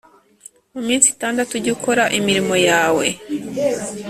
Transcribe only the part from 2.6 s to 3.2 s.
yawe